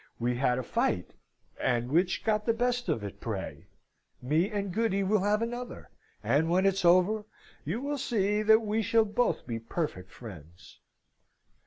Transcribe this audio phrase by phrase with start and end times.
[0.17, 1.13] We had a fight,
[1.61, 3.67] and which got the best of it, pray?
[4.19, 5.91] Me and Goody will have another,
[6.23, 7.23] and when it is over,
[7.63, 10.79] you will see that we shall both be perfect friends!"